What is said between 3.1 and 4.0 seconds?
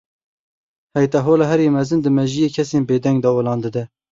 de olan dide.